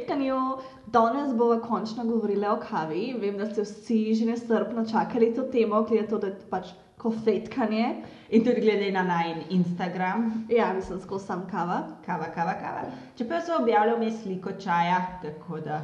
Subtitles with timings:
[0.00, 0.56] kofetkanju.
[0.86, 3.14] Danes bomo končno govorili o kavi.
[3.20, 8.02] Vem, da ste vsi že nestrpno čakali to temo, ker je to da pač kofetkanje.
[8.30, 11.82] In tudi glede na najn Instagram, Ja, mislim, skozi sam kava.
[12.06, 12.82] kava, kava, kava.
[13.16, 15.80] Čeprav so objavili vmes sliko čaja, tako da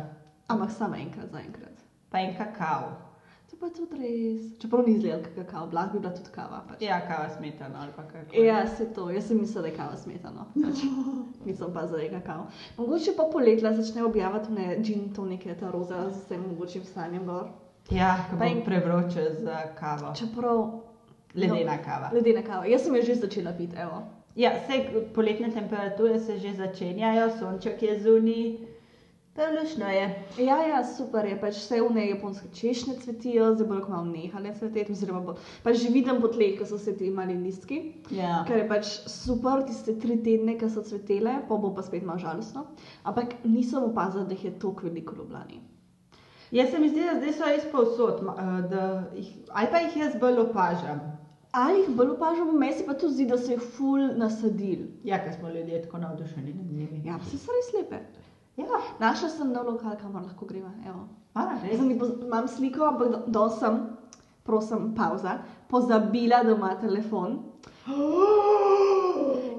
[0.49, 1.73] Ampak samo enkrat, zaenkrat.
[2.11, 3.06] pa en kakav.
[3.57, 4.41] To pa tudi res.
[4.59, 6.59] Čeprav ni izgledal kot kakav, lahko bi bila tudi kava.
[6.69, 6.83] Pač.
[6.83, 8.35] Ja, kava smetana ali pa kako.
[8.37, 10.45] Ja, se to, jaz sem mislila, da je kava smetano.
[10.55, 10.83] Pač,
[11.47, 12.43] nisem pa zdaj kakav.
[12.77, 17.49] Mogoče pa poletla začne objavljati ne gin tonike, ta roza z vsem mogočim stanjem gor.
[17.91, 20.13] Ja, Pa in- prevroče za kavo.
[20.15, 20.63] Čeprav.
[21.35, 22.11] Ledena kava.
[22.13, 22.67] Ledena kava.
[22.67, 24.03] Jaz sem jo že začela piti, evo.
[24.37, 24.83] Ja, vse
[25.15, 28.43] poletne temperature se že začenjajo, sonček je zunaj,
[29.37, 30.05] to lušno je.
[30.39, 34.55] Ja, ja, super je, pač vse v nej japonske češnje cvetijo, zdaj bodo kmalo nehale
[34.57, 37.81] cveteti, oziroma bo, pač že vidim po tleh, ko so se ti mali listki,
[38.11, 38.45] Ja.
[38.49, 42.19] ker je pač super tiste tri tedne, ko so cvetele, pa bo pa spet malo
[42.19, 42.67] žalostno.
[43.05, 45.61] Ampak nisem opazila, da jih je toliko veliko v Ljubljani.
[46.51, 50.17] Jaz se mi zdi, da zdaj so res povsod, eh, jih, ali pa jih jaz
[50.21, 51.01] bolj opažam.
[51.53, 54.91] Ali jih bolj opažamo, meni se pa tudi zdi, da so jih ful nasadili.
[55.05, 57.03] Ja, ker smo ljudje tako navdušeni nad njimi.
[57.05, 57.99] Ja, vse so res lepe.
[58.57, 58.65] Ja,
[59.01, 60.71] Našla sem nov lokal, kamor lahko greva.
[62.25, 63.81] Imam sliko, ampak do- dol sem,
[64.45, 67.39] prosim, pauza, pozabila, da ima telefon.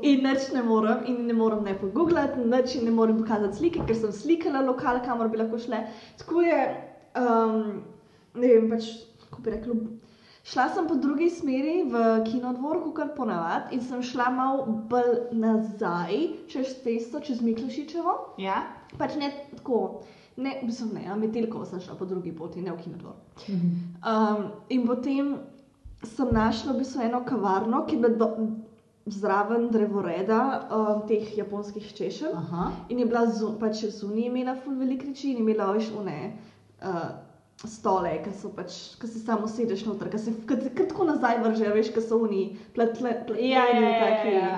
[0.01, 3.95] In nič ne morem, in ne morem ne pogooglati, nič ne morem pokazati slike, ker
[3.95, 5.79] sem slikala lokal, kamor bi lahko šle.
[6.17, 6.59] Tako je,
[7.17, 7.81] um,
[8.35, 8.91] ne vem, pač,
[9.25, 9.73] kako bi rekla.
[10.47, 16.13] Šla sem po drugi smeri v kinodvor, kot ponavadi, in sem šla malo bolj nazaj,
[16.47, 18.37] čez cesto, čez Miklošičevo.
[18.39, 18.61] Ja?
[18.97, 19.81] Pač ne tako,
[20.37, 23.17] ne, mislim, ne, Metelkovo sem šla po drugi poti, ne v kinodvor.
[23.49, 25.35] Um, in potem
[26.03, 28.31] sem našla v bistvu eno kavarno, ki je bila
[29.07, 32.33] zraven drevoreda um, teh japonskih češenj.
[32.35, 32.71] Aha.
[32.89, 36.17] In je bila zu, pač zunaj imela ful veliko reči in imela več une
[36.83, 37.07] uh,
[37.65, 41.93] stole, ki so pač, ki si samo sediš noter, ki se tako nazaj vrže, veš,
[41.95, 42.43] ki so oni
[42.75, 44.51] pletle, pletle, Ja, ja, ja, taki, ja.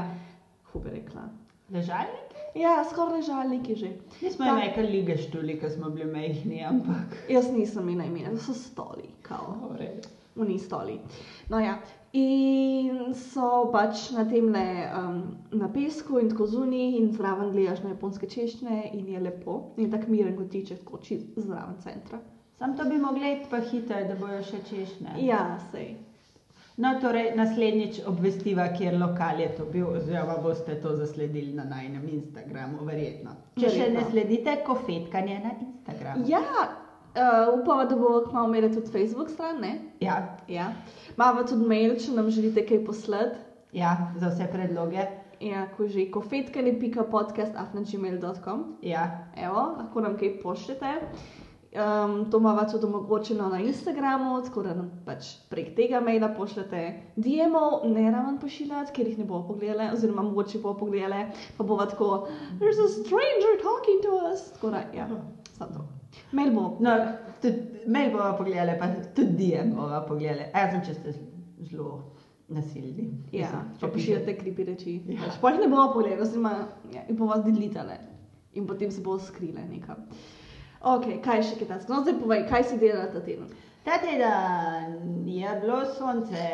[0.65, 1.29] kako bi rekla.
[1.71, 2.28] Ležalnik?
[2.55, 3.91] Ja, skoraj ležalniki že.
[4.21, 7.17] Nismo imeli kar lige štuli, ker smo bili majhni, ampak.
[7.29, 9.75] Jaz nisem imela imena, to so stoli, kao.
[9.79, 9.91] v.
[10.39, 10.99] Oni stoli.
[11.49, 11.77] No, ja.
[12.13, 14.65] In so pač na tem le
[14.97, 15.19] um,
[15.51, 19.91] na pesku in tako zunaj, in zraven gledaš na japonske češnje, in je lepo, in
[19.91, 22.21] tako miren kotiček, tako čist zraven centra.
[22.57, 25.19] Sam to bi mogli iti pa hitro, da bojo še češnje.
[25.27, 25.93] Ja, sej.
[26.79, 32.09] No, torej naslednjič obvestiva, kjer lokal je to bil, oziroma boste to zasledili na najnem
[32.09, 33.31] Instagramu, verjetno.
[33.55, 33.95] Če še Verjetno.
[33.95, 36.23] ne sledite, kofetkanje na Instagramu.
[36.25, 36.45] Ja, uh,
[37.57, 39.79] upamo, da bomo kmalo imeli tudi Facebook stran, ne?
[39.99, 40.73] Ja, Ja.
[41.11, 43.35] Imamo tudi mail, če nam želite kaj poslati.
[43.73, 45.05] ja, za vse predloge.
[45.41, 50.93] Ja, ko že kofetkani.podcast.afnagmail.com Ja, Evo, lahko nam kaj pošljete.
[51.69, 57.01] Um, to imamo tudi omogočeno na Instagramu, tako da nam pač prek tega maila pošljete
[57.15, 61.27] DM-ov, ne raven pošiljati, ker jih ne bomo pogledali, oziroma mogoče bomo pogledali,
[61.57, 62.27] pa bo tako,
[62.59, 64.51] there's a stranger talking to us.
[64.51, 65.07] Tako da, ja,
[65.57, 65.85] samo to.
[66.31, 66.77] Mail bo.
[66.79, 66.95] no,
[67.41, 70.49] tudi mail bomo pogledali, pa tudi DM bomo pogledali.
[70.53, 71.13] Razen če ste
[71.69, 72.01] zelo
[72.47, 73.11] nasilni.
[73.31, 74.97] Ja, Mislim, če pošiljate kripi reči.
[75.07, 75.31] Ja.
[75.37, 76.57] Sploh jih ne bomo pogledali, oziroma
[76.95, 78.01] ja, jih bomo delitale
[78.57, 80.09] in potem se bomo skrile nekam.
[80.79, 81.91] Ok, kaj še kaj takega?
[81.91, 83.49] No, zdaj povej, kaj si delala ta teden?
[83.83, 86.45] Ta teden je bilo sonce.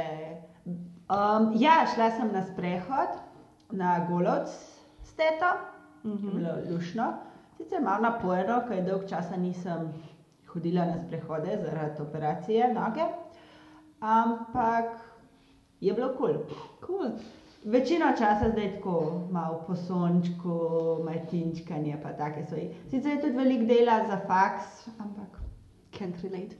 [0.65, 3.19] Um, ja, šla sem na sprehod
[3.69, 5.51] na Golovc s teto,
[6.03, 6.35] mm -hmm.
[6.35, 7.13] Bilo lušno.
[7.57, 9.93] Sicer malo naporno, ker dolg časa nisem
[10.47, 13.05] hodila na sprehode zaradi operacije noge,
[13.99, 14.85] ampak
[15.81, 16.33] je bilo kul.
[16.81, 17.09] Cool.
[17.09, 17.11] Cool.
[17.65, 20.57] Večino časa zdaj tako, malo po sončku,
[21.05, 22.69] majtinčkanje, pa take stvari.
[22.89, 25.39] Sicer je tudi veliko dela za faks, ampak
[25.97, 26.55] Can't relate.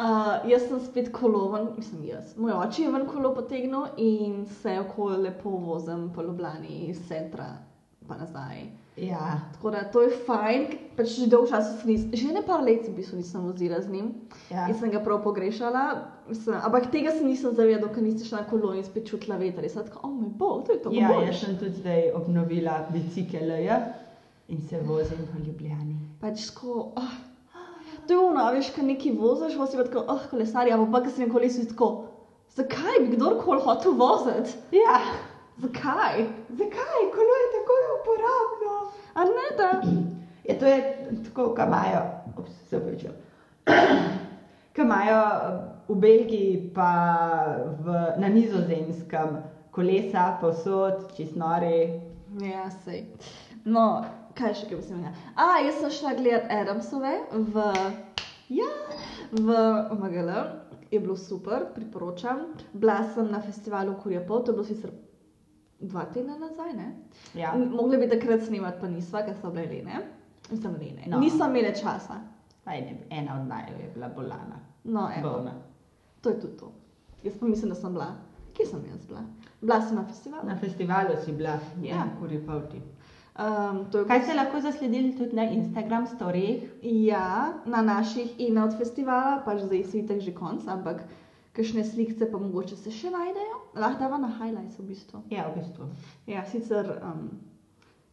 [0.00, 2.36] Uh, jaz sem spet koloven, mislim jaz.
[2.36, 7.56] Moj oče je ven kolo potegnil in se okoli lepo vozim po Ljubljani iz centra
[8.08, 8.66] pa nazaj.
[9.00, 9.40] Ja.
[9.52, 10.66] Tako da to je fajn,
[10.96, 13.80] pač že dolgo časa sem nis, že ne par let sem v bistvu nisem vozila
[13.80, 14.10] z njim
[14.50, 14.66] ja.
[14.68, 15.84] in sem ga prav pogrešala.
[16.28, 19.64] Mislim, ampak tega se nisem zavedala, ker nisi šla na kolo in spet čutila veter.
[19.64, 20.92] Jaz sem tako, oh moj bog, to je to.
[20.92, 23.80] Ja, boljše." jaz sem tudi zdaj obnovila bicikle ja,
[24.48, 25.96] in se vozim po Ljubljani.
[26.20, 27.16] Pač tako, oh,
[28.06, 31.16] to je ono, veš, kaj neki voziš, vozi pa tako, oh, kolesarja, pa pa, ki
[31.16, 31.90] si na kolesu tako,
[32.52, 34.58] zakaj bi kdorkoli hotel voziti?
[34.76, 35.00] Ja,
[35.60, 36.16] Zakaj?
[36.58, 37.02] zakaj?
[37.14, 38.59] Kolo je tako uporabno.
[39.14, 39.70] A ne da?
[40.44, 40.78] Ja, to je
[41.24, 42.02] tako, kot imajo,
[42.38, 43.14] ups, se pravičujem.
[44.74, 45.20] Ki imajo
[45.88, 46.92] v Belgiji, pa
[47.84, 49.36] v, na nizozemskem
[49.70, 52.00] kolesa, posod, čist nori.
[52.42, 53.04] Ja, sej.
[53.64, 54.04] No,
[54.38, 55.12] kaj še, kaj bi se menila?
[55.34, 57.12] A, jaz sem šla gledat Adamsove
[57.52, 57.66] v,
[58.54, 58.70] ja,
[59.34, 59.60] v
[59.98, 60.32] MGL,
[60.90, 62.48] je bilo super, priporočam.
[62.72, 64.94] Bila sem na festivalu Kurjapol, to je bilo sicer
[65.80, 66.88] dva tedna nazaj, ne?
[67.34, 67.54] Ja.
[67.56, 70.00] Mogli bi takrat snemati, pa nisva, ker so bile lene.
[70.50, 71.04] Mislim, lene.
[71.06, 71.18] No.
[71.18, 72.20] Nisem imela časa.
[72.64, 74.58] Pa ene, ena od naju je bila bolana.
[74.84, 75.52] No, evo, Bolna.
[76.20, 76.72] to je tudi to.
[77.22, 78.06] Jaz pa mislim, da sem bila.
[78.54, 79.20] Kje sem jaz bila?
[79.60, 80.48] Bila sem na festivalu.
[80.48, 82.04] Na festivalu si bila, Ja.
[82.20, 82.80] kuri pavti.
[83.38, 86.70] Um, to je Kaj ste lahko zasledili tudi na Instagram storijih?
[86.82, 91.02] Ja, na naših in od festivala, pač zdaj si tako že konc, ampak
[91.56, 93.60] kakšne slike pa mogoče se še najdejo.
[93.74, 95.22] Lahko dava na highlights v bistvu.
[95.30, 95.88] Ja, v bistvu.
[96.30, 96.98] Ja, sicer.
[97.02, 97.30] Um,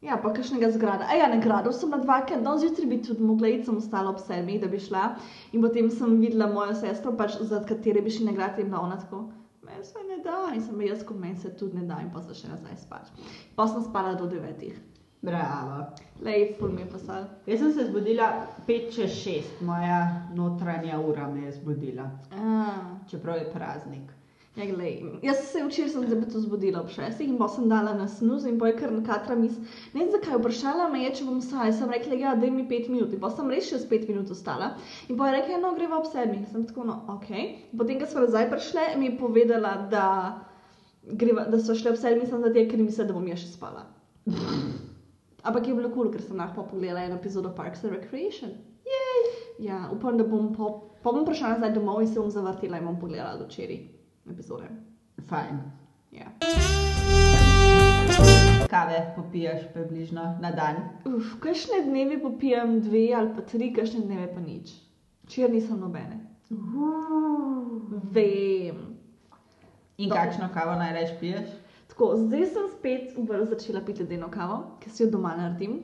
[0.01, 1.07] Ja, pa kakšnega zgrada.
[1.10, 4.12] A ja, na gradu sem na dvakrat, danes zjutraj bi tudi mogla iti, sem ostala
[4.13, 5.07] ob sedmih, da bi šla.
[5.57, 8.84] In potem sem videla mojo sestro, pač, za katere bi šli na grad, in bila
[8.86, 9.24] ona tako,
[9.66, 12.22] meni se ne da, in sem jaz, kot meni se tudi ne da, in pa
[12.28, 13.10] sem še nazaj spat.
[13.57, 14.78] Pa sem spala do devetih.
[15.22, 15.86] Bravo.
[16.22, 17.25] Lej, ful mi je pasal.
[17.46, 18.28] Jaz sem se zbudila
[18.68, 20.02] 5 čez 6, moja
[20.36, 23.08] notranja ura me je zbudila, Ah.
[23.10, 24.14] čeprav je praznik.
[24.58, 28.08] Ja, glej, jaz se včeraj sem se zbudila ob šestih in pa sem dala na
[28.08, 29.54] snus in poj kar nakatra mis.
[29.94, 31.72] Ne vem zakaj, vprašala me je, če bom vstala.
[31.72, 33.14] Sem rekla, ja, daj mi pet minut.
[33.14, 34.72] In pa sem res še s pet minut ostala.
[35.10, 36.48] In pa je rekla, no, greva ob sedmih.
[36.52, 37.30] Sem tako, no, ok.
[37.78, 40.08] Potem, ko smo nazaj prišle, mi je povedala, da,
[41.04, 43.86] greva, da so šle ob sedmih, sem zato, ker misli, da bom jaz še spala.
[45.44, 48.51] Ampak je bilo kul, cool, ker sem lahko pogledala eno epizodo Parks and Recreation.
[48.86, 49.22] Jej!
[49.60, 50.69] Ja, upam, da bom po,
[51.04, 53.80] po bom prišla nazaj domov in se bom zavrtela in bom pogledala do včeraj
[54.30, 54.68] epizode.
[55.30, 55.62] Fajn.
[56.12, 56.28] Ja.
[58.69, 60.75] Kave popiješ približno na dan.
[61.06, 64.74] Uf, kakšne dneve popijem dve ali pa tri, kakšne dneve pa nič.
[65.28, 66.19] Včeraj nisem nobene.
[68.12, 68.78] Vem.
[69.98, 70.16] In No.
[70.16, 71.50] kakšno kavo najraje piješ?
[71.98, 73.16] Tako, zdaj sem spet
[73.50, 75.80] začela piti ledeno kavo, ki si jo doma naredim.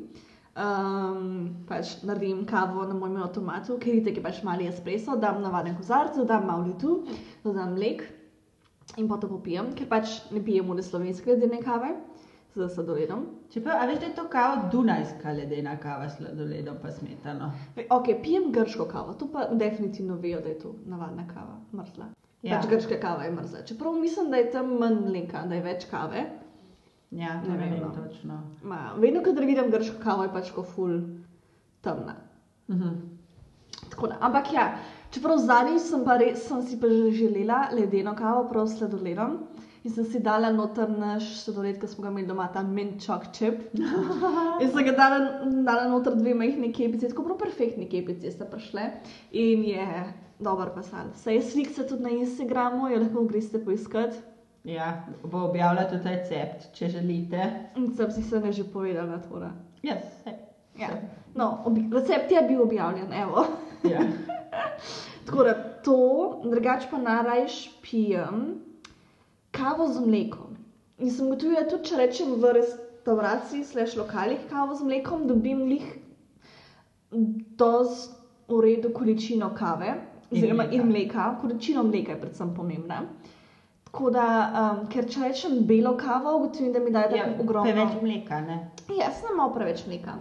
[0.53, 6.13] Um, pač naredim kavo na mojem avtomatu, ker je pač mali espresso, dam navaden kozarc,
[6.13, 6.99] dodam malo ledu,
[7.43, 8.05] dodam mlek
[8.97, 11.95] in to popijem, ker pač ne pijem v slovenske ledene kave
[12.53, 13.25] z sladoledom.
[13.49, 17.51] Čeprav, a veš, da je to kao Dunajska ledena kava s sladoledom pa smetano.
[17.89, 22.13] Ok, pijem grško kavo, to pa definitivno vejo, da je to navadna kava, mrzla.
[22.43, 22.57] Ja.
[22.59, 23.61] Pač grška kava je mrzla.
[23.65, 26.25] Čeprav mislim, da je tam manj mleka, da je več kave.
[27.11, 27.91] Ja, Ne ne vem, vem no.
[27.95, 28.39] točno.
[28.63, 30.97] Ma, vedno, kadar vidim grško kavo, je pač ko ful
[31.81, 32.15] temna.
[32.67, 32.95] Mhm.
[33.89, 34.65] Tako Da, ampak ja,
[35.11, 39.37] čeprav zadnjič sem, res, sem si pa že želela ledeno kavo, prav s sladoledom.
[39.83, 43.65] In sem si dala noter naš sladoled, ki smo ga imeli doma, ta minčok čip.
[44.63, 48.87] In sem ga dala, dala noter dve majhne kepice, tako prav perfektne kepice sta prišle.
[49.31, 49.87] In je
[50.39, 51.11] dober pasal.
[51.15, 54.17] Saj je slika tudi na Instagramu, jo lahko greste poiskati.
[54.63, 57.49] Ja, bo objavila tudi recept, če želite.
[57.97, 59.51] Sem si se že povedala, tvora.
[59.83, 60.33] Ja, saj.
[60.79, 60.89] Ja.
[61.35, 63.45] No, obi- recept je bil objavljen, evo.
[63.83, 63.99] Ja.
[65.25, 65.53] Tako da
[65.83, 65.97] to,
[66.43, 68.61] drugače pa najrajš pijem
[69.51, 70.55] kavo z mlekom.
[70.97, 75.85] In sem gotovila, tudi če rečem v restavraciji, slash lokalih kavo z mlekom, dobim lih
[77.57, 78.15] dosti
[78.47, 79.93] v redu količino kave,
[80.33, 83.01] oziroma in mleka, količino mleka je predvsem pomembna.
[83.83, 87.63] Tako da, um, ker če rečem belo kavo, ugotovim, da mi daje Ja, ogromno.
[87.63, 88.55] preveč mleka, ne?
[88.89, 90.15] Jaz sem malo preveč mleka.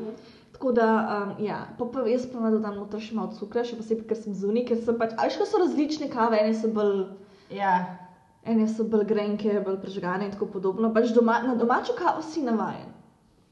[0.53, 4.05] Tako da, um, ja, pa, pa jaz pa dodam noter še malo cukra, še posebej,
[4.07, 7.07] ker sem zunaj, ker sem pač, ali še so različne kave, ene so bolj,
[7.51, 7.73] Ja,
[8.45, 10.93] ene so bolj grenke, bolj prežgane in tako podobno.
[10.95, 12.93] Pač doma, na domačo kavo si navajen.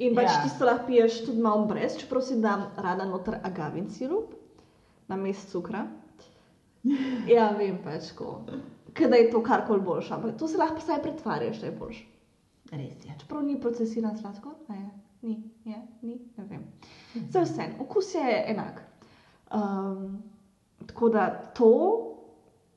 [0.00, 0.36] In pač Ja.
[0.36, 0.42] ja.
[0.44, 4.36] tisto lahko piješ tudi malo brez, čeprav si dam rada noter agavin sirup,
[5.08, 5.86] na mest cukra.
[7.34, 8.12] Ja, vem pač.
[8.92, 12.06] Kada je to karkoli boljše, ampak to se lahko vsaj pretvarjaš, da je boljše.
[12.72, 13.14] res je.
[13.20, 14.90] Čeprav ni procesiran sladkor, je,
[15.22, 16.64] ni, je, ni, ne vem.
[17.30, 18.82] Za vse, okus je enak.
[19.54, 20.22] Um,
[20.86, 21.72] tako da to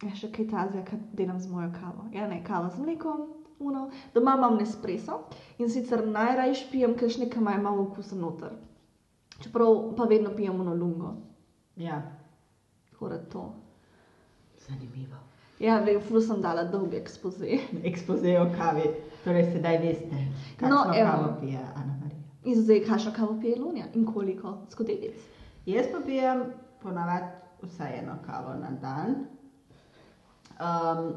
[0.04, 2.10] je še kaj tazga, kar delam z mojo kavo.
[2.14, 3.28] Ja, ne, kava z mlekom,
[3.60, 3.90] uno.
[4.14, 5.24] Doma imam Nespresso
[5.58, 8.58] in sicer najraje pijem kakšne, ki imajo malo okusa noter.
[9.40, 11.14] Čeprav pa vedno pijem uno lungo.
[11.80, 12.02] Ja,
[13.04, 13.54] Tako da to.
[14.68, 15.18] Zanimivo.
[15.60, 17.60] Ja, vem, ful sem dala dolg ekspoze.
[17.90, 18.90] Ekspoze o kavi,
[19.24, 20.24] torej sedaj veste,
[20.60, 21.12] kakšno No, evo.
[21.12, 22.24] kavo pije Ana Marija.
[22.44, 25.16] In zdaj, kakšno kavo pije Lunja in koliko skodelic.
[25.66, 26.44] Jaz pa pijem
[26.82, 27.30] ponavadi
[27.62, 29.16] vsaj eno kavo na dan.
[30.60, 31.14] Um,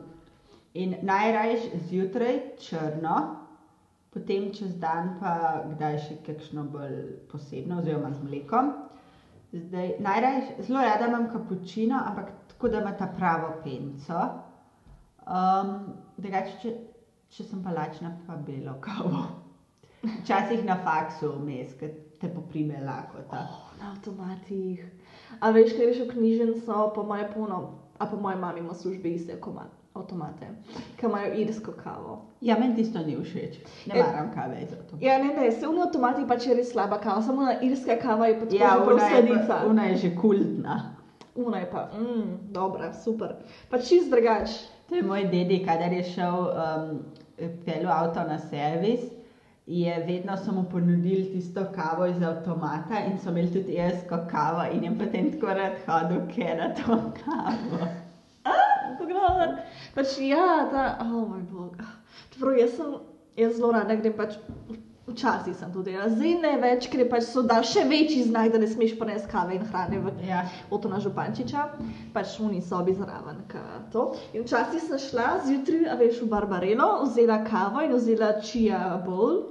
[0.74, 3.16] in najraje zjutraj črno,
[4.10, 5.32] potem čez dan pa
[5.72, 6.96] kdaj še kakšno bolj
[7.32, 8.70] posebno, oziroma z mlekom.
[9.52, 12.30] Zdaj, najraje, zelo rada imam kapučino, ampak
[12.66, 14.20] tako da ima ta pravo penco.
[15.26, 15.78] Um,
[16.16, 16.73] drugače, če,
[17.30, 19.25] če sem pa lačna, pa belo kavo.
[20.20, 23.40] Včasih na faksu vmes, ker te poprime lakota.
[23.42, 24.85] Oh, na avtomatih.
[25.40, 27.58] A veš, kaj greš v knjižnico, pa imajo polno,
[27.99, 30.46] a pa moja mama ima v službi iste koma- avtomate,
[30.96, 32.18] ki imajo irsko kavo.
[32.40, 33.54] Ja, meni tisto ni všeč.
[33.87, 34.99] Ne E- maram kave za to.
[35.00, 38.26] Ja, ne, ne, se v avtomatih pač je res slaba kava, samo na irska kava
[38.26, 39.62] je pa tako Ja, že prav ona je, sladica.
[39.66, 40.95] ona je že kultna.
[41.37, 43.37] Una je pa, mm, dobra, super.
[43.71, 44.50] Pa čist drugač.
[44.88, 46.90] To je moj dedi, kadar je šel um,
[47.66, 49.00] pelu avto na servis,
[49.66, 54.62] je vedno so mu ponudili tisto kavo iz avtomata in so imeli tudi irsko kavo
[54.73, 57.88] in je potem tako rad hodil, ker je to kavo.
[58.99, 59.57] Pogledaj.
[59.95, 61.76] Pač ja, ta, oh moj bog.
[62.31, 62.95] Čeprav jaz sem,
[63.37, 64.38] jaz zelo rada grem pač.
[65.06, 66.08] Včasih sem tudi, ja.
[66.08, 69.54] zdaj ne več, ker pač so da še večji znak, da ne smeš prenesti kave
[69.54, 70.40] in hrane v Ja.
[70.68, 71.62] Otona Župančiča,
[72.12, 73.38] pač v njih sobi zraven.
[73.92, 74.02] to.
[74.32, 79.44] In včasih sem šla zjutraj, a veš, v Barbarelo, vzela kavo in vzela čija bowl.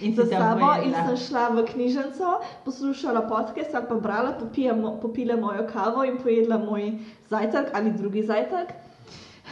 [0.00, 2.32] In za sabo in sem šla v knjižnico,
[2.64, 6.92] poslušala podcast ali pa brala, popija, mo- popila mojo kavo in pojedla moj
[7.28, 8.72] zajtrk ali drugi zajtrk.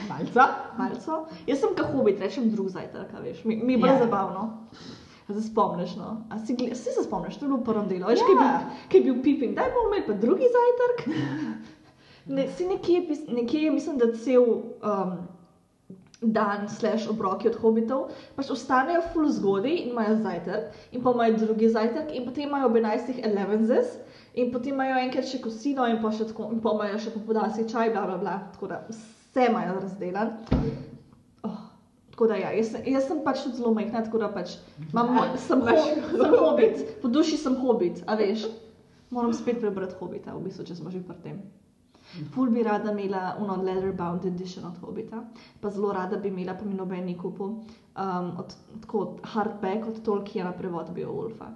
[0.09, 0.47] Malca.
[0.79, 1.27] Malco.
[1.47, 3.99] Jaz sem kot hobit, rečem drug zajtrk, veš, mi, mi je bolj Ja.
[3.99, 4.47] zabavno.
[5.31, 6.25] Se spomniš, no?
[6.29, 8.07] A si, gle- saj se spomniš, to je bilo v prvem delu.
[8.07, 8.47] Veš, kaj je Ja.
[8.51, 10.99] bil, kaj je bil piping, daj bomo imeli pa drugi zajtrk.
[12.27, 15.15] Ne, si nekje, nekje, mislim, da cel um,
[16.23, 18.03] dan, slash obroki od hobitov,
[18.37, 22.67] pač ostanejo full zgodaj in imajo zajtrk, in pa imajo drugi zajtrk, in potem imajo
[22.67, 23.23] ob 11.
[23.23, 23.97] elevenses,
[24.35, 27.65] in potem imajo enkrat še kosino, in pa še tako, in pa imajo še popodanski
[27.67, 28.37] čaj, bla, bla, bla.
[28.53, 30.37] Tako da vse imajo razdelan.
[32.21, 34.59] Tako da ja, jaz, jaz sem pač tudi zelo majhna, tako da pač
[34.91, 35.15] imam,
[35.49, 35.77] sem, ho,
[36.21, 38.43] sem hobit, po duši sem hobit, a veš.
[39.09, 41.39] Moram spet prebrati hobita, v bistvu, če smo že pri tem.
[42.35, 45.23] Ful bi rada imela uno leather-bound edition od Hobita,
[45.63, 49.89] pa zelo rada bi imela, pa mi noben ni kupil, um, od, tako od hardback
[49.89, 51.49] od Tolkiena prevod Beowulfa.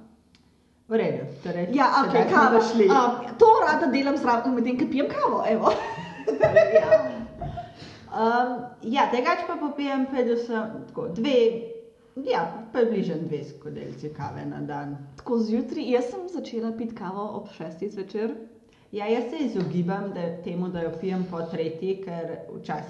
[0.88, 1.68] V redu, torej.
[1.76, 2.60] Ja, ok, sedaj smo kava.
[2.60, 2.88] zašli.
[2.88, 5.74] Um, to rada delam zraven, medtem ko pijem kavo, evo.
[6.80, 7.13] ja.
[8.14, 11.60] Um, ja, drugače pa popijem predvsem tako dve,
[12.30, 14.96] ja, približno dve skodelici kave na dan.
[15.16, 18.34] Tako zjutraj, jaz sem začela piti kavo ob šestih zvečer.
[18.92, 22.86] Ja, jaz se izogibam da, temu, da jo pijem po tretji, ker včas,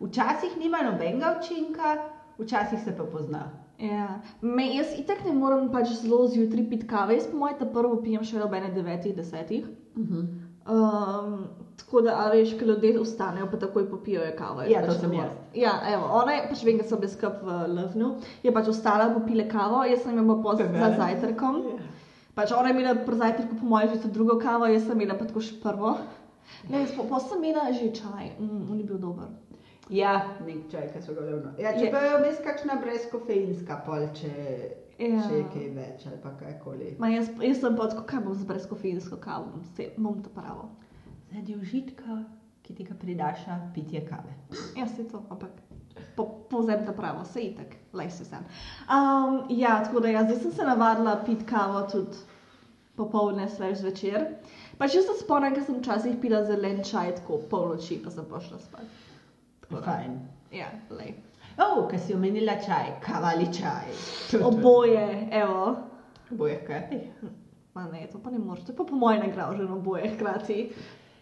[0.00, 1.96] včasih nima nobenega učinka,
[2.38, 3.44] včasih se pa pozna.
[3.78, 4.20] Ja.
[4.40, 8.00] Me, jaz itek ne morem pač zelo zjutraj piti kave, jaz po mojem ta prvo
[8.02, 9.64] pijem še ob 9, 10.
[9.96, 10.26] Uh -huh.
[10.66, 11.46] Um,
[11.76, 14.62] tako da, a veš, ko ljudje vstanejo, pa takoj popijajo kavo.
[14.62, 15.24] je Ja, to pač sem dovolj.
[15.24, 15.32] jaz.
[15.54, 18.08] Ja, evo, ona je, pač vem, da so bile skup v Lovnu,
[18.42, 20.78] je pač ostala, popile kavo, jaz sem imela Tebe.
[20.78, 21.62] za zajtrkom.
[22.34, 25.14] Pač ona je imela pri zajtrku, po mojem, že to drugo kavo, jaz sem imela
[25.14, 25.94] pa tako še prvo.
[26.68, 29.30] Ne, pa, sem imela že čaj, mm, on je bil dober.
[29.88, 31.52] Ja, nek čaj, ki so ga levno.
[31.58, 34.32] Ja, Je- če pa je vmes kakšna brezkofeinska pol, če,
[34.98, 35.20] Ja.
[35.28, 36.94] če je kaj več ali pa kakoli.
[37.02, 40.70] Ma jaz, jaz sem pa tako, kaj bom z brezkofeinsko kavo, se, bom to pravo.
[41.28, 42.22] Zaradi užitka,
[42.64, 44.32] ki ti ga pridaša pitje kave.
[44.78, 45.52] Ja, se to, ampak
[46.16, 48.46] po, povzem ta pravo, se itek, lej se sem.
[48.88, 52.24] Um, ja, tako da ja, zdaj sem se navadila piti kavo tudi
[52.96, 54.24] popoldne, svež zvečer.
[54.80, 58.60] Pač jaz se spomnim, ker sem včasih pila zelen čaj tako polnoči, pa sem pošla
[58.64, 58.88] spat.
[59.68, 60.18] Da, Fajn.
[60.54, 61.12] Ja, lej.
[61.58, 63.88] Oh, ker si omenila čaj, kava ali čaj.
[64.44, 65.76] Oboje, evo.
[66.30, 67.00] Oboje hkrati.
[67.74, 70.72] Ma ne, to pa ne moreš, to je pa po mojem nagražen oboje hkrati.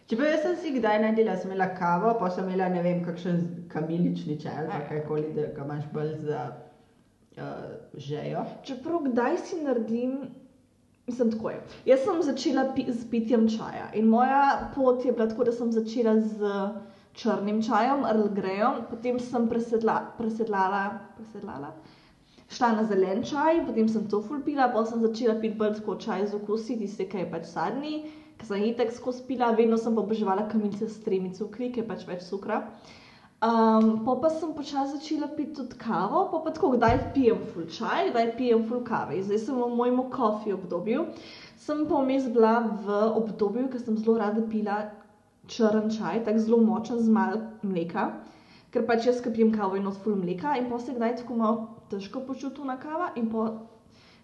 [0.07, 3.39] Čeprav jaz sem si kdaj naredila, sem imela kavo, pa sem imela ne vem, kakšen
[3.71, 7.43] kamilični čaj ali pa karkoli, da ga imaš bolj za uh,
[7.93, 8.43] žejo.
[8.63, 10.19] Čeprav kdaj si naredim,
[11.07, 11.61] mislim tako je.
[11.85, 15.71] Jaz sem začela pi z pitjem čaja in moja pot je bila tako, da sem
[15.71, 16.53] začela z
[17.15, 20.81] črnim čajem, Earl Greyom, potem sem presedla, presedlala,
[21.17, 21.71] presedlala,
[22.51, 26.27] šla na zelen čaj, potem sem to fulpila, potem sem začela piti bolj tako čaj
[26.27, 27.95] z okusi, tiste, ki je pač sadni,
[28.39, 31.87] ki sem itek skozi pila, vedno sem pa oboževala kamilice s tremi cukri, ki je
[31.87, 32.61] pač več cukra.
[33.45, 37.67] Um, po pa sem počasi začela piti tudi kavo, pa pa tako, kdaj pijem full
[37.67, 39.19] čaj, kdaj pijem full kave.
[39.23, 41.07] Zdaj sem v mojem kofi obdobju.
[41.59, 44.79] Sem pa vmes bila v obdobju, ko sem zelo rada pila
[45.47, 48.05] črn čaj, tako zelo močen z malo mleka,
[48.71, 51.37] ker pač jaz, ki pijem kavo in od full mleka in pa se kdaj tako
[51.39, 53.47] malo težko počutim na kava in pa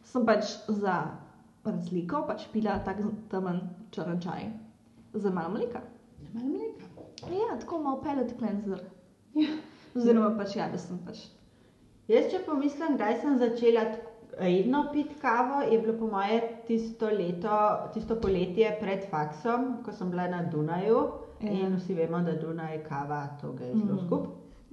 [0.04, 0.98] sem pač za
[1.66, 3.62] razliko pač pila tak temen
[3.92, 4.50] črn čaj
[5.14, 5.84] z malo mleka.
[6.34, 6.90] Malo mleka.
[7.30, 8.82] Ja, tako malo pellet cleanser.
[9.96, 11.28] Oziroma pač ja, da sem pač.
[12.10, 17.10] Jaz, če pomislim, kdaj sem začela t- redno piti kavo, je bilo po moje tisto
[17.10, 21.08] leto, tisto poletje pred faksom, ko sem bila na Dunaju.
[21.42, 21.52] Ja.
[21.52, 23.92] In vsi vemo, da Dunaj kava, to gre zelo Mm.
[23.92, 24.06] mm.
[24.06, 24.28] skup.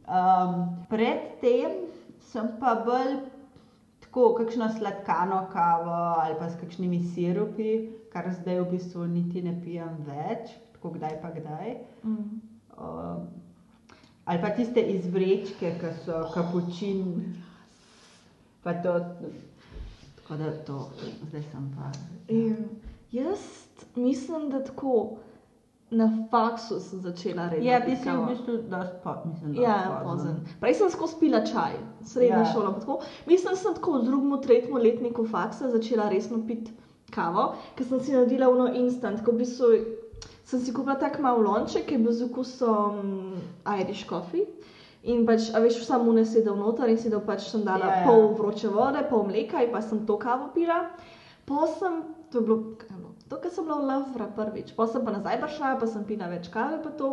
[0.08, 1.70] Um, predtem
[2.20, 3.18] sem pa bolj
[4.00, 9.52] tako kakšno sladkano kavo ali pa s kakšnimi sirupi, kar zdaj v bistvu niti ne
[9.64, 11.76] pijem več, tako kdaj pa kdaj.
[12.04, 12.40] Mm.
[12.78, 13.26] Um,
[14.24, 17.04] ali pa tiste iz vrečke, ki so kapučin.
[18.62, 18.98] Pa to,
[20.28, 20.90] tako da to,
[21.28, 21.90] zdaj sem pa.
[22.28, 22.68] In
[23.12, 23.38] jaz
[23.94, 25.16] mislim, da tako
[25.90, 27.70] na faksu sem začela redno.
[27.70, 30.36] Ja, ti si v bistvu dosti po, mislim, dosti Ja, pozen.
[30.60, 32.42] Prej sem skozi pila čaj, srednja Ja.
[32.42, 32.52] ja.
[32.52, 32.72] šola.
[32.74, 33.00] pa Tako.
[33.26, 36.72] Mislim, da sem tako v drugem, tretjem letniku faksa začela resno piti
[37.10, 39.66] kavo, ker sem si naredila uno instant, ko v bistvu
[40.44, 43.00] sem si kupila tak mal lonček, ki je bil z okusom
[43.80, 44.44] Irish coffee.
[45.08, 48.06] In pač, a veš, samo ne sedel noter in sedel pač sem dala Ja, ja,
[48.08, 50.82] pol vroče vode, pol mleka in pa sem to kavo pila.
[51.48, 54.74] Po sem, to je bilo, kaj je bilo, to, kar sem bila v Lavra prvič,
[54.76, 57.12] po sem pa nazaj prišla, pa sem pila več kave pa to.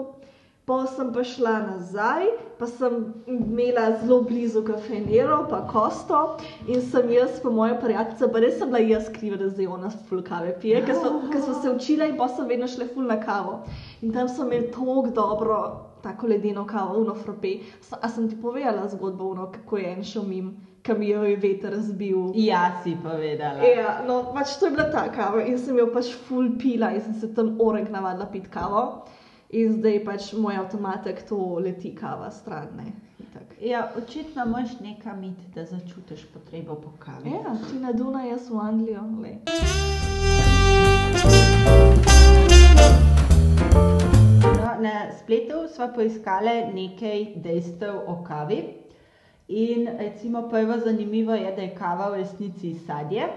[0.66, 2.26] Po sem pa šla nazaj,
[2.58, 8.42] pa sem imela zelo blizu kafenerov, pa kosto in sem jaz, po moje prijateljice, pa
[8.42, 12.10] res sem bila jaz kriva, da zdaj ona ful kave pije, ker so se učila
[12.10, 13.60] in pa sem vedno šla ful na kavo.
[14.02, 15.60] In tam so imeli tako dobro,
[16.06, 17.52] tako ledeno kavo, uno frappe.
[17.82, 21.24] S- A sem ti povedala zgodbo, uno, kako je en šel mim, ki mi jo
[21.24, 22.30] je veter zbil.
[22.36, 23.66] Ja, si povedala.
[23.66, 27.02] Ja, no, pač to je bila ta kava in sem jo pač full pila in
[27.02, 28.86] sem se tam orek navadila piti kavo.
[29.52, 32.68] In zdaj pač moj avtomatek to leti kava stran.
[33.62, 37.30] Ja, očitno imaš nekam iti, da začutiš potrebo po kavi.
[37.32, 39.02] Ja, ti na Dunaj, jaz v Anglijo.
[39.22, 39.38] lej.
[44.86, 48.60] Na spletu smo poiskali nekaj dejstev o kavi.
[49.48, 53.28] In recimo prvo zanimivo je, da je kava v resnici sadje,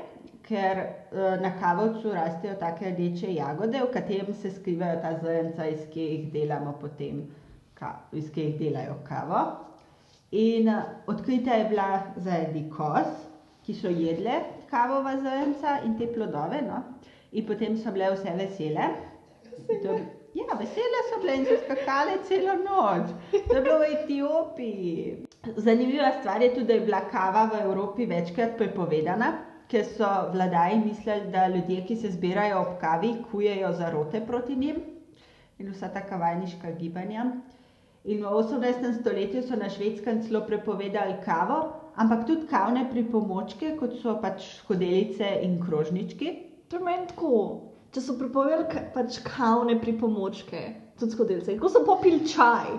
[0.49, 5.83] ker eh, na kavovcu rastejo take rdeče jagode, v katerem se skrivajo ta zrnca, iz
[5.87, 7.27] katerih delamo potem,
[8.13, 9.43] iz katerih delajo kavo.
[10.33, 13.13] In eh, odkrita je bila zaradi koz,
[13.67, 14.41] ki so jedle
[14.71, 16.83] kavova zrnca in te plodove, no?
[17.33, 18.89] in potem so bile vse vesele.
[19.83, 19.99] To,
[20.35, 23.11] ja, vesele so bile in so skakale celo noč.
[23.49, 25.27] To je bilo v Etiopiji.
[25.57, 29.31] Zanimiva stvar je tudi, da je bila kava v Evropi večkrat prepovedana,
[29.69, 34.83] ker so vladaji mislili, da ljudje, ki se zbirajo ob kavi, kujejo zarote proti njim
[35.59, 37.25] in vsa ta kavajniška gibanja.
[38.05, 39.01] In v 18.
[39.01, 41.57] stoletju so na švedskem celo prepovedali kavo,
[41.97, 46.31] ampak tudi kavne pripomočke, kot so pač skodelice in krožnički.
[46.69, 47.33] To je meni tako.
[47.91, 50.61] Če so prepovedali pač kavne pripomočke,
[51.01, 52.73] tudi skodelice, kako so popili čaj.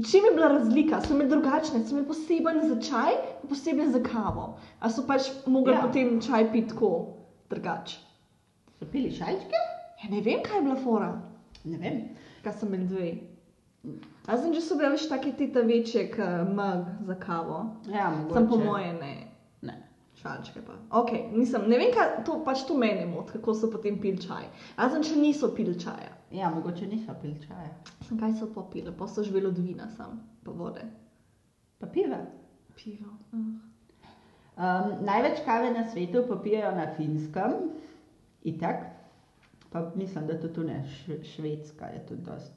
[0.00, 3.16] Čim je bila razlika, so imeli drugačne, so imeli poseben za čaj,
[3.48, 4.44] poseben za kavo.
[4.80, 5.80] A so pač mogli Ja.
[5.80, 7.06] potem čaj piti tako
[7.50, 7.96] drugače.
[8.78, 9.58] So pili šalčke?
[9.98, 11.20] Ja, ne vem, kaj je bila fora,
[11.64, 11.98] Ne vem.
[12.44, 13.08] kaj so imeli dve.
[14.26, 17.58] Razen, če so bile več take tete večje, kot mag za kavo.
[17.88, 18.34] Ja, mogoče.
[18.34, 19.27] Sam po moje ne.
[20.18, 20.74] Šalčke pa.
[21.00, 24.48] Okay, nisem, ne vem, kaj to pač to meni moti, kako so potem pili čaj.
[24.78, 26.10] Razen, če niso pili čaja.
[26.34, 27.70] Ja, mogoče niso pili čaja.
[28.08, 30.82] Sem kaj so popili, pa so živeli od vina sam, pa vode.
[31.78, 32.18] Pa piva.
[32.74, 33.14] Pivo.
[33.32, 33.68] Uh.
[34.58, 37.52] Um, največ kave na svetu popijajo na finskem,
[38.42, 38.88] itak.
[39.70, 40.80] Pa mislim, da tudi tu ne,
[41.22, 42.52] švedska je tudi dost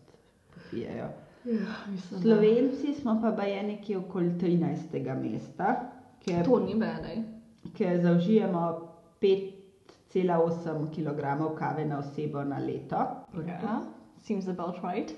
[0.54, 1.12] popijajo.
[1.46, 5.32] Ja, mislim, Slovenci smo pa baje nekje okoli 13.
[5.32, 5.92] mesta,
[6.26, 7.22] ker, to ni bedaj.
[7.78, 8.88] Ker zaužijemo
[9.22, 13.06] 5,8 kg kave na osebo na leto.
[13.48, 13.82] Ja,
[14.22, 15.14] seems about right.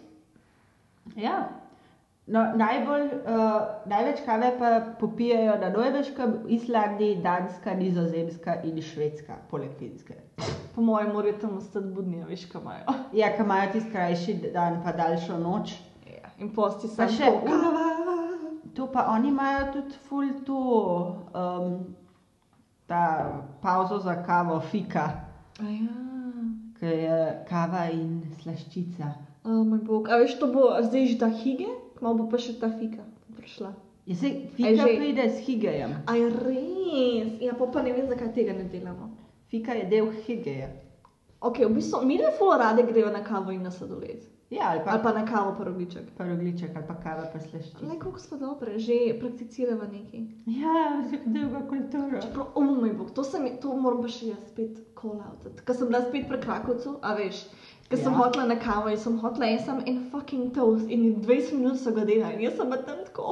[1.15, 1.49] Ja.
[2.25, 9.73] No, najbolj, uh, največ kave pa popijajo na Norveškem, Islandiji, Danska, Nizozemska in Švedska, poleg
[9.79, 10.15] Finske.
[10.75, 12.95] Po mojem morajo tam ostati budni, a veš, kaj imajo.
[13.13, 15.75] Ja, ki imajo tisti krajši dan, pa daljšo noč.
[16.07, 16.31] Ja.
[16.39, 17.31] In posti Pa sam še
[18.73, 20.61] to pa oni imajo tudi ful to,
[22.85, 23.01] ta
[23.61, 25.09] pauzo za kavo, fika,
[25.59, 25.87] Ja.
[26.73, 27.17] ki je
[27.49, 29.11] kava in slaščica.
[29.43, 31.67] O moj bog, a veš, to bo zdaj že ta hige,
[31.97, 33.03] kmalo bo pa še ta fika
[33.37, 33.73] prišla.
[34.05, 34.95] Ja, se, Aj fika že.
[34.97, 35.93] pride s higejem.
[36.05, 37.41] A je res?
[37.41, 39.09] Ja, pa, pa ne vem, zakaj tega ne delamo.
[39.47, 40.69] Fika je del higeja.
[41.41, 44.23] Ok, v bistvu mi ne folo rade grejo na kavo in na sladoled.
[44.53, 46.11] Ja, ali pa, Ali pa na kavo parogliček.
[46.17, 47.81] pa rogliček, ali pa kava pa slaščica.
[47.83, 50.21] Le koliko smo dobre, že prakticiramo nekaj.
[50.53, 52.21] Ja, že dolgo kulturo.
[52.21, 55.61] Čeprav, o moj bog, to, sem, to moram pa še jaz spet kolautat.
[55.61, 57.45] Ker sem bila spet pri Krakovcu, a veš,
[57.89, 58.17] ker sem Ja.
[58.19, 61.91] hotela na kavo in sem hotela en sam en fucking toast in 20 minut so
[61.91, 63.27] ga delali in jaz sem tam tako.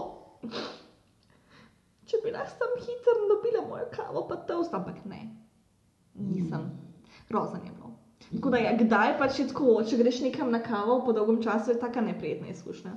[2.06, 5.22] Če bi lahko tam hitro dobila mojo kavo, pa toast, ampak ne.
[6.16, 6.66] Nisem.
[7.30, 7.81] Grozen je bilo.
[8.32, 11.74] Tako da je, kdaj pač je tako, če greš nekam na kavo po dolgem času,
[11.74, 12.94] je taka neprijetna izkušnja.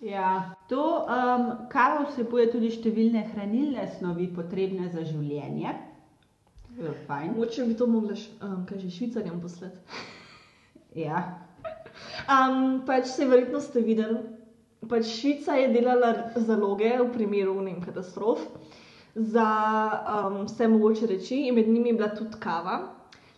[0.00, 5.72] Ja, To um, kava vsebuje tudi številne hranilne snovi, potrebne za življenje.
[6.78, 8.14] Mogoče bi to mogla,
[8.46, 9.98] um, že švicarjem poslati.
[10.94, 11.24] Ja.
[12.30, 14.20] Um, pač se verjetno ste videli,
[14.86, 18.46] pač Švica je delala zaloge v primeru vem, katastrof
[19.14, 19.48] za
[20.14, 22.78] um, vse mogoče reči, in med njimi je bila tudi kava.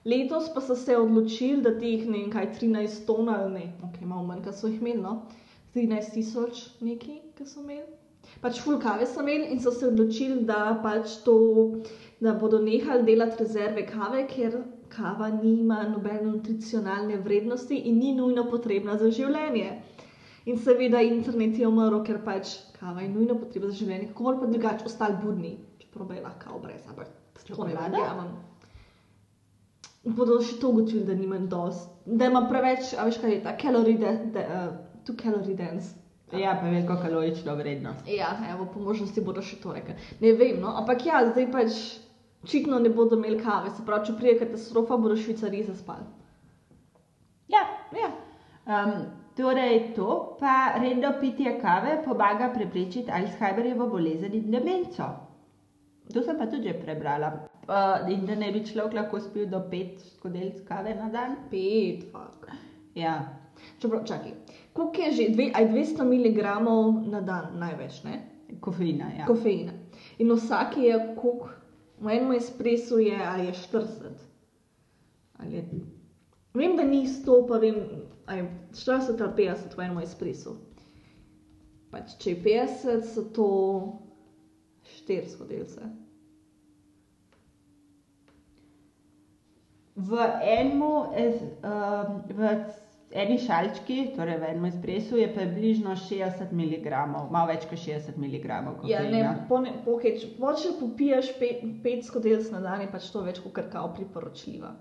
[0.05, 4.01] Letos pa so se odločili, da teh ne vem kaj 13 ton ali ne, ok,
[4.03, 5.29] malo manj, kot so jih imeli, no,
[5.77, 7.87] 13 tisoč neki, ki so imeli.
[8.43, 11.37] Pač full kave so imeli in so se odločili, da pač to,
[12.21, 14.59] da bodo nehali delati rezerve kave, ker
[14.93, 19.71] kava nima nobene nutricionalne vrednosti in ni nujno potrebna za življenje.
[20.51, 24.51] In seveda internet je umrl, ker pač kava je nujno potrebna za življenje, kako pa
[24.51, 27.93] drugače ostali budni, čeprav je lahko brez, ampak to ne Čokolada?
[27.95, 28.52] verjamem.
[30.05, 33.53] Bodo še to ugotovili, da nimam dost, da ima preveč, a veš kaj je ta
[33.61, 34.73] calorie, de, de, uh,
[35.07, 35.95] two calorie dance.
[36.33, 38.09] ja, pa veliko kalorično vrednost.
[38.09, 39.95] Ja, evo, po možnosti bodo še to rekli.
[40.25, 41.79] Ne vem, no, ampak ja, zdaj pač
[42.43, 46.09] očitno ne bodo imeli kave, se pravi, če prije katastrofa, bodo švicari zaspali.
[47.53, 47.63] Ja.
[47.93, 48.09] Ja.
[48.65, 48.93] Um,
[49.37, 55.09] torej, to pa redno pitje kave pomaga preprečiti Alzheimerjevo bolezen in demenco.
[56.13, 57.52] To sem pa tudi že prebrala.
[57.69, 61.37] Uh, in da ne bi človek lahko spil do pet skodelic kave na dan.
[61.51, 62.49] Pet, fuk.
[62.99, 63.21] Ja.
[63.79, 64.33] Čeprav, čakaj,
[64.73, 66.39] koliko je že, dve, aj 200 mg
[67.11, 68.19] na dan največ, ne?
[68.61, 69.27] Kofeina, ja.
[69.27, 69.73] Kofeina.
[70.19, 71.51] In vsak je, koliko,
[72.03, 74.27] v enem espresu je, ali je 40.
[75.39, 75.65] Ali je,
[76.55, 77.79] vem, da ni 100, pa vem,
[78.27, 80.57] ali je 40 ali 50 v enem espresu.
[81.93, 83.49] Pač, če je 50, so to
[85.07, 85.93] 4 skodelice.
[89.97, 92.53] V enemu, um, v
[93.13, 96.87] eni šalčki, torej v enem espresu, je približno 60 mg,
[97.29, 98.47] malo več kot 60 mg
[98.89, 103.11] Ja, ne, po ne, po, če, po, če popiješ 5 skodelic na dan, je pač
[103.13, 104.73] to več kot kakao priporočljiva.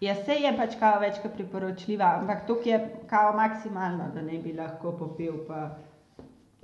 [0.00, 4.40] Ja, se je pač kava več kot priporočljiva, ampak tukaj je kava maksimalno, da ne
[4.40, 5.44] bi lahko popil.
[5.48, 5.68] Pa...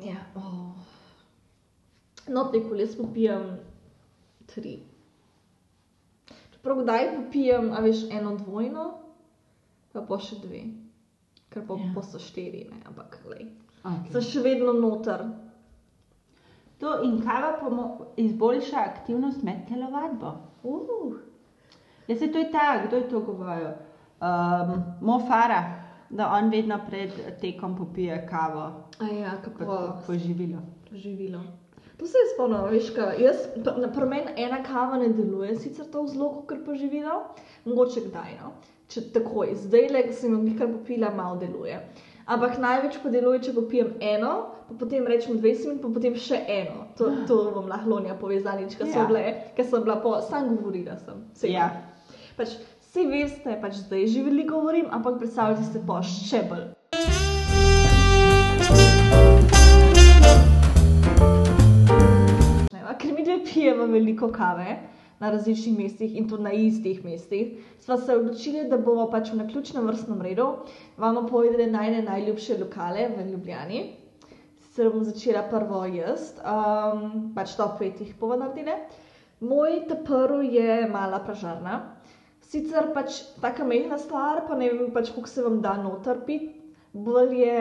[0.00, 0.72] Ja, oh.
[2.28, 3.52] No, nikoli jaz popijem
[4.50, 4.80] tri.
[6.61, 8.83] Čeprav kdaj popijem, a veš, eno dvojno,
[9.92, 10.59] pa pa še dve.
[11.49, 11.87] Ker pa, Ja.
[11.94, 13.46] pa so štiri, ne, ampak lej.
[13.81, 14.12] Okay.
[14.12, 15.25] So še vedno noter.
[16.79, 17.55] To in kava
[18.16, 20.35] izboljša aktivnost med telovadbo.
[20.62, 21.16] Uh.
[22.07, 23.73] Ja, se to je ta, kdo je to govoril?
[24.20, 25.62] Um, Mofara,
[26.11, 28.68] da on vedno pred tekom popije kavo,
[28.99, 30.61] A ja, kako poživilo.
[30.92, 31.40] živilo.
[32.00, 35.84] To se je spomnil, veš, kaj, jaz, pa- na primer, ena kava ne deluje, sicer
[35.86, 37.18] to zelo, kot poživilo,
[37.66, 38.54] mogoče kdaj, no.
[38.88, 41.76] Če takoj, zdaj le, ko sem jo nekaj popila, malo deluje.
[42.26, 44.32] Ampak največ pa deluje, če popijem eno,
[44.68, 46.88] pa potem rečem 20 minut, pa potem še eno.
[46.96, 48.92] To, to vam lahko lonja povezali, če Ja.
[48.92, 49.22] so bile,
[49.56, 51.20] ker sem bila po, sam govorila sem.
[51.44, 51.68] Ja.
[52.36, 56.68] Pač, vsi veste, pač zdaj že veliko govorim, ampak predstavljajte si pa še bolj.
[63.00, 64.76] Ker mi dve pijemo veliko kave
[65.20, 69.38] na različnih mestih in tudi na istih mestih, smo se odločili, da bomo pač v
[69.38, 70.46] naključnem vrstnem redu
[71.00, 73.80] vam povedali najne najljubše lokale v Ljubljani.
[74.64, 78.76] Sicer bom začela prvo jaz, um, pač top 5 jih bomo naredili.
[79.40, 81.78] Moj prvi je mala pražarna.
[82.50, 86.50] Sicer pač taka mehna stvar, pa ne vem pač, koliko se vam da noter pit,
[86.92, 87.60] bolj je,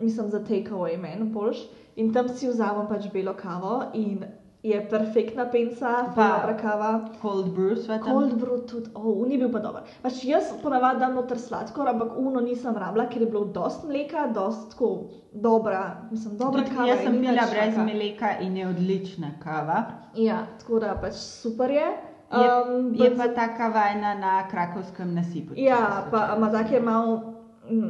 [0.00, 1.64] mislim, za takeaway meni boljš.
[1.96, 4.24] In tam si vzamem pač belo kavo in
[4.64, 6.90] je perfektna penca, Pa- dobra kava.
[7.20, 8.06] Cold brew sva tam.
[8.06, 9.82] Cold brew tudi, oh, ni bil pa dober.
[10.02, 14.26] Pač jaz ponavadi dam noter sladkor, ampak uno nisem rabila, ker je bilo dost mleka,
[14.28, 14.88] dost tako
[15.34, 16.88] dobra, mislim, dobra Tudi kava.
[16.88, 17.84] Jaz sem nič brez taka.
[17.84, 19.84] mleka in je odlična kava.
[20.16, 21.86] Ja, tako da pač super je.
[22.32, 25.52] Je, Um, je benz- pa ta kava ena na krakovskem nasipu.
[25.56, 26.84] Ja, pa take spomnim.
[26.84, 27.34] malo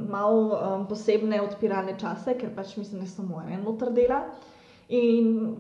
[0.09, 0.35] mal,
[0.75, 4.23] um, posebne odpiralne čase, ker pač mislim, da samo en noter dela.
[4.89, 5.57] In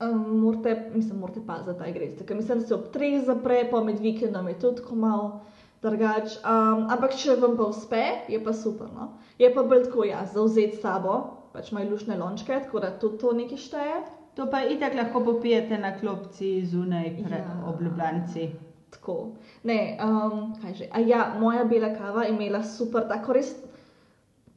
[0.00, 2.26] um, morate, mislim, morate paziti, da greste.
[2.26, 5.40] Ker mislim, da se ob treh zapre, pa med vikendom je tudi tako malo
[5.82, 6.36] drugač.
[6.40, 8.88] Um, ampak če vam pa uspe, je pa super.
[8.94, 9.10] No?
[9.38, 11.18] Je pa bolj tako, ja, zauzeti sabo,
[11.52, 13.96] pač imajo lušne lončke, tako da tudi to nekaj šteje.
[14.34, 17.44] To pa itak lahko popijete na klopci zunaj, Ja.
[17.68, 18.48] ob Ljubljanici.
[18.90, 19.34] Tako.
[19.62, 20.88] Ne, um, kaj že.
[20.92, 23.54] A ja, moja bela kava je imela super, tako res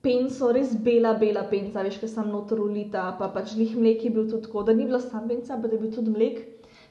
[0.02, 4.14] penco, res bela, bela penca, veš, kaj sem noter ulita, pa pač njih mlek je
[4.14, 6.40] bil tudi tako, da ni bila sam penca, ampak da je bil tudi mlek,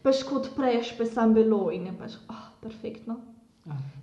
[0.04, 3.20] pač kot preš, pa sam belo in je pač, ah, oh, perfektno.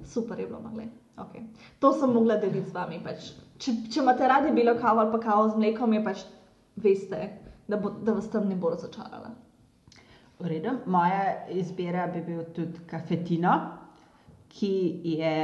[0.06, 0.89] Super je bilo, no, glej.
[1.16, 1.46] Okay.
[1.80, 2.98] To sem mogla deliti z vami.
[3.04, 3.30] Pač.
[3.62, 6.24] Če, če imate radi belo kavo ali pa kavo z mlekom, je pač
[6.84, 7.20] veste,
[7.70, 9.32] da, bo, da vas tam ne bo razočarala.
[10.42, 10.74] V redu.
[10.92, 13.54] Moja izbira bi bil tudi kafetino,
[14.52, 14.74] ki
[15.13, 15.38] je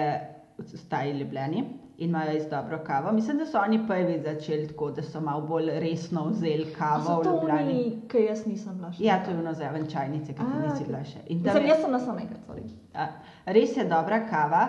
[0.60, 1.63] v Ljubljani
[1.99, 3.12] in imajo res dobro kavo.
[3.12, 7.31] Mislim, da so oni prvi začeli tako, da so malo bolj resno vzeli kavo to
[7.31, 7.73] Ljubljani.
[7.73, 9.03] oni, ki jaz nisem bila še.
[9.03, 11.19] Ja, to je ono zraven čajnice, ki ti nisi bila še.
[11.19, 12.63] Tam Mislim, je- jaz sem na samo enkrat, sorry.
[12.95, 13.07] A,
[13.47, 14.63] Res je dobra kava,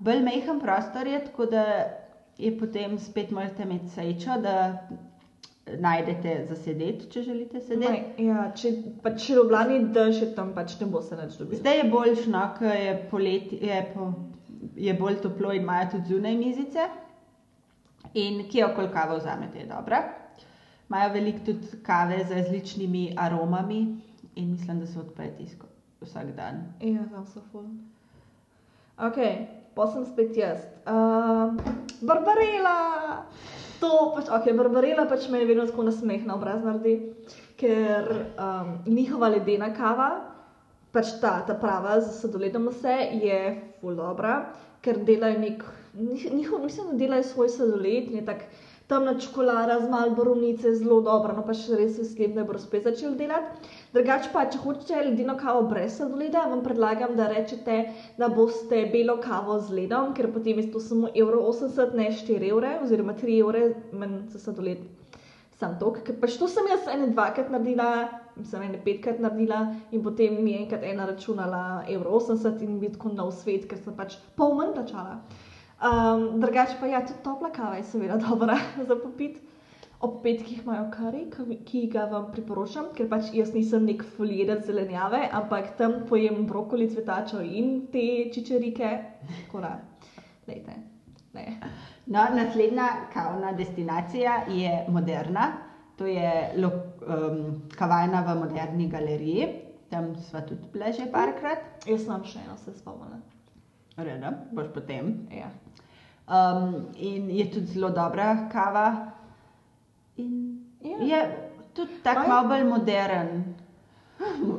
[0.00, 1.66] bolj mehen prostor je, tako da
[2.38, 4.56] je potem spet morate imeti srečo, da
[5.68, 7.92] najdete za sedeti, če želite sedeti.
[8.18, 8.70] Ne, ja, če
[9.02, 11.58] pač v Ljubljani dež, je tam pač ne bo se nič dobil.
[11.58, 14.12] Zdaj je boljš, no, ker je poleti, je, po,
[14.76, 16.88] je bolj toplo in imajo tudi zunaj mizice.
[18.14, 20.02] In kje okoli kavo vzamete, je dobra.
[20.88, 23.80] Imajo veliko tudi kave z različnimi aromami
[24.34, 26.64] in mislim, da so odprti sko- vsak dan.
[26.80, 27.64] Ja, tam so ful.
[28.98, 29.16] Ok,
[29.74, 30.64] pa sem spet jaz.
[30.86, 31.56] Uh,
[32.00, 33.26] Barbarela!
[33.80, 37.12] To pač, ok, Barbarela pač me vedno tako nasmeh na obraz naredi,
[37.60, 38.08] ker
[38.40, 40.08] um, njihova ledena kava,
[40.96, 43.40] pač ta, ta prava z sadoledom vse, je
[43.86, 44.38] ful dobra,
[44.82, 48.42] ker delajo nek, njih- njihov, mislim, da delajo svoj sadoled in je tak
[48.88, 52.84] temna čokolada z malo borovnice, zelo dobra, no pa še res veselim, da bodo spet
[52.86, 53.70] začeli delati.
[53.94, 57.78] Drugače pa, če hočete ledeno kavo brez sladoleda, vam predlagam, da rečete,
[58.18, 62.52] da boste belo kavo z ledom, ker potem je to samo 1,80 evra, ne 4
[62.52, 64.86] evre, oziroma 3 evre, manj za sladoled.
[65.58, 67.90] Sam tok, ker pač to sem jaz ene dvakrat naredila,
[68.44, 73.08] sem ene petkrat naredila in potem mi je enkrat ena računala 1,80 in bi tako
[73.08, 75.20] nov svet, ker sem pač pol manj plačala.
[75.76, 79.40] Um, drugače pa ja, tudi topla kava je seveda dobra za popit.
[80.00, 81.22] Ob petkih imajo kari,
[81.64, 86.90] ki- ga vam priporočam, ker pač jaz nisem nek folirec zelenjave, ampak tam pojem brokoli,
[86.92, 88.90] cvetačo in te čičerike.
[89.46, 89.78] Tako da,
[90.46, 90.76] dajte.
[91.32, 91.46] Ne.
[92.06, 95.65] No, naslednja kavna destinacija je Moderna.
[95.96, 96.70] To je lo,
[97.06, 99.48] um, kavarna v Moderni galeriji.
[99.90, 101.86] Tam sva tudi bila že parkrat.
[101.86, 103.20] Jaz sem še eno se spomnila.
[103.96, 105.28] Reda, boš potem.
[105.32, 105.48] Ja.
[106.26, 109.12] Um, in je tudi zelo dobra kava.
[110.16, 110.56] In
[110.86, 110.96] Ja.
[111.00, 111.38] je
[111.74, 113.44] tudi tako malo bolj modern.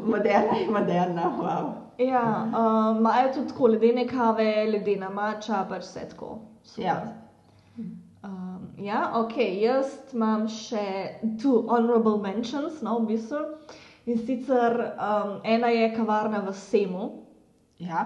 [0.06, 1.72] Moderna je moderna, wow.
[1.98, 6.40] Ja, um, imajo tudi tako ledene kave, ledena mača, pač vse tako.
[6.64, 6.86] Super.
[6.86, 6.98] Ja.
[8.78, 10.82] Ja, ok, jaz imam še
[11.42, 13.40] two honorable mentions, no, v bistvu.
[14.06, 17.08] In sicer um, ena je kavarna v Semu.
[17.82, 18.04] Ja.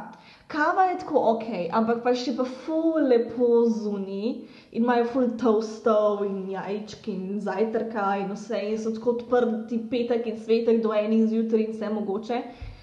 [0.51, 1.43] Kava je tako ok,
[1.75, 8.07] ampak pa še pa ful lepo zunaj in imajo ful toastov in jajčki in zajtrka
[8.23, 12.41] in vse in so tako odprti petek in svetek do enih zjutraj in vse mogoče.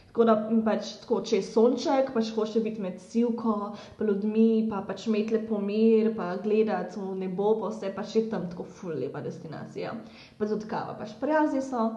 [0.09, 3.55] Tako da pač tako, če je sonček, pač hoče biti med sivko,
[3.99, 8.23] pa ljudmi, pa pač imeti lepo mir, pa gledati v nebo, pa vse pač je
[8.33, 9.93] tam tako ful lepa destinacija.
[10.39, 11.91] Pa tudi kava, pač prijazni so.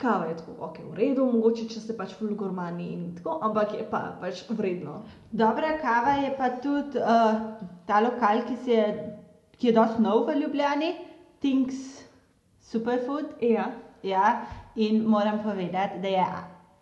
[0.00, 3.74] Kava je tako, ok, v redu, mogoče če ste pač ful gormani in tako, ampak
[3.76, 5.02] je pa pač vredno.
[5.30, 7.42] Dobra kava je pa tudi uh,
[7.90, 8.86] ta lokal, ki, se je,
[9.58, 10.94] ki je dosti nov v Ljubljani,
[11.44, 12.06] Things
[12.70, 13.36] Superfood.
[13.42, 13.68] Ja.
[14.02, 16.24] Ja, in moram povedati, da je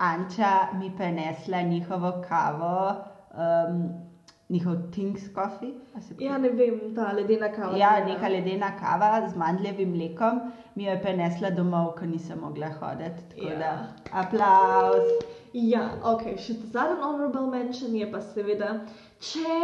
[0.00, 2.76] Anča mi prenesla njihovo kavo,
[3.34, 3.82] um,
[4.48, 5.74] njihov Things Coffee.
[6.18, 7.76] Ja, ne vem, ta ledena kava.
[7.76, 10.40] Ja, ne neka ledena kava z mandljevim mlekom
[10.74, 13.22] mi jo je prenesla domov, ker nisem mogla hoditi.
[13.30, 13.58] Tako Ja.
[13.58, 13.72] da,
[14.12, 15.12] aplauz.
[15.52, 18.68] Ja, ok, še zadnji honorable mention je pa seveda,
[19.20, 19.56] če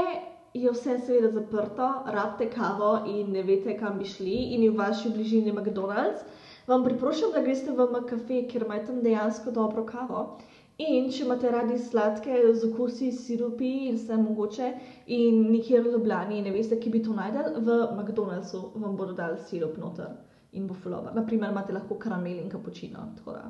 [0.55, 4.77] je vse seveda zaprto, rabite kavo in ne veste, kam bi šli in je v
[4.79, 6.25] vaši bližini McDonald's,
[6.67, 10.39] vam priporočam, da greste v McCafe, ker imajo tam dejansko dobro kavo.
[10.79, 14.67] In če imate radi sladke z okusi, sirupi in vse mogoče,
[15.09, 19.39] in nikjer v Ljubljani ne veste, ki bi to najdel, v McDonald'su vam bodo dali
[19.41, 20.11] sirup noter
[20.53, 21.15] in bo fulover.
[21.15, 23.47] Naprimer, imate lahko karamel in kapučino, tako da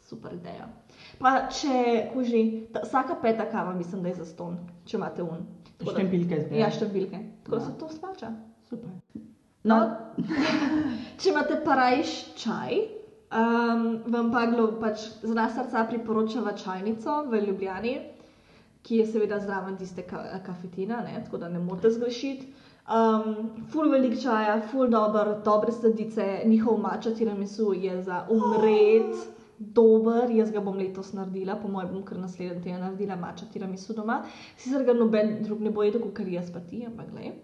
[0.00, 0.68] super ideja.
[1.18, 1.72] Pa če
[2.12, 5.46] kuži, ta, vsaka peta kava mislim, da je za ston, če imate un.
[5.80, 6.58] Da- Številke zbiraš.
[6.58, 7.18] Ja, številke.
[7.44, 7.66] Tako da Ja.
[7.66, 8.30] se to splača.
[8.68, 8.90] Super.
[9.64, 9.80] No,
[11.16, 12.74] Če imate parajš čaj,
[13.32, 17.94] um, vam pa glo, pač za nas srca priporočava čajnico v Ljubljani,
[18.86, 22.52] ki je seveda zraven tiste ka kafetina, ne, tako da ne morete zgrešiti.
[22.86, 29.16] Um, ful velik čaja, ful dober, dobre sladice, njihov mača tiramisu je za umret.
[29.58, 33.96] Dober, jaz ga bom letos naredila, po mojem, bom kar naslednji teden naredila mača tiramisu
[33.96, 34.20] doma.
[34.60, 37.38] Sicer ga noben drug ne bo jedel, kot jaz pa ti, ampak gledaj.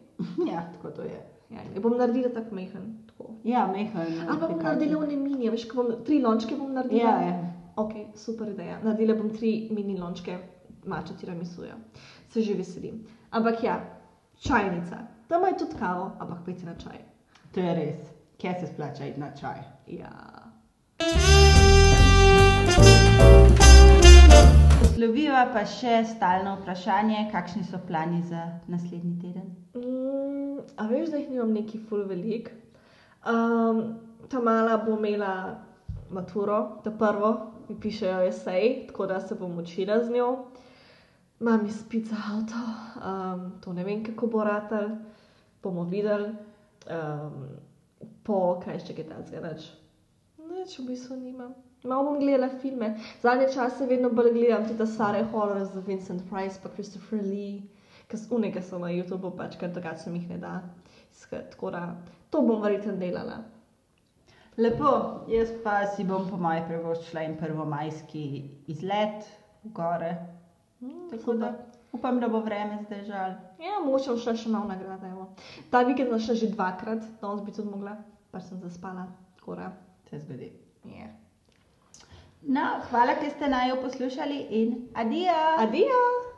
[0.52, 1.31] ja, tako to je.
[1.52, 2.86] Ja, glej, bom naredila tako mehen.
[3.06, 3.34] Tako.
[3.44, 3.96] Ja, mehen.
[4.28, 7.02] Ali pa bom naredila v mini, veš, ko bom tri lončke bom naredila.
[7.02, 7.52] Ja, ja.
[7.76, 8.78] Ok, super ideja.
[8.84, 10.38] Naredila bom tri mini lončke
[10.86, 11.76] mača tiramisuja.
[12.28, 13.04] Se že veselim.
[13.30, 13.80] Ampak ja,
[14.40, 15.06] čajnica.
[15.28, 16.98] Tam je tudi kavo, ampak pejte na čaj.
[17.52, 18.12] To je res.
[18.42, 19.62] kje se splača iti na čaj.
[19.86, 21.41] Ja.
[25.02, 29.48] Posloviva pa še stalno vprašanje, kakšni so plani za naslednji teden.
[29.74, 32.52] Mm, a veš, da jih nimam neki full velik.
[33.26, 33.80] Um,
[34.30, 35.32] ta mala bo imela
[36.14, 37.32] maturo, ta prvo,
[37.66, 40.28] mi pišejo esej, tako da se bom učila z njo.
[41.40, 42.62] Imam izpit za avto,
[43.02, 44.86] um, to ne vem, kako bo ratal,
[45.66, 46.30] bomo videli.
[46.86, 47.42] Um,
[48.22, 49.68] po kaj še kaj takega, nič.
[50.46, 51.58] Nič v bistvu nimam.
[51.84, 52.94] Malo bom gledala filme.
[53.22, 57.62] Zadnje čase vedno bolj gledam tudi stare horore z Vincent Price pa Christopher Lee,
[58.14, 60.60] so unike so na YouTubu, pač ker drugače mi jih ne da.
[61.12, 61.82] Skratka, tako da
[62.30, 63.38] to bom verjetno delala.
[64.56, 64.92] Lepo,
[65.28, 68.24] jaz pa si bom po moje privoščila en prvomajski
[68.68, 69.24] izlet
[69.64, 70.12] v gore.
[70.82, 71.52] Mm, Tako da
[71.92, 73.34] upam, da bo vreme zdržalo.
[73.58, 75.08] Ja, mogoče bom šla še malo nagrade.
[75.08, 75.30] Evo.
[75.70, 77.96] Ta vikend sem šla že dvakrat, danes bi tudi mogla,
[78.30, 79.08] pa sem zaspala.
[79.40, 79.72] Tako da,
[80.10, 80.52] Se zgodi.
[80.84, 81.21] yeah.
[82.42, 85.40] No, hvala, ker ste naj jo poslušali in adijo!
[85.58, 86.31] Adijo!